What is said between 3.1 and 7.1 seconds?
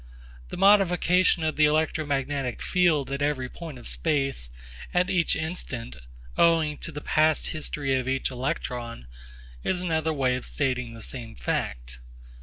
at every point of space at each instant owing to the